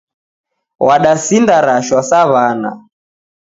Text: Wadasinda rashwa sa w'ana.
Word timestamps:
Wadasinda 0.87 1.55
rashwa 1.67 2.01
sa 2.09 2.21
w'ana. 2.31 2.71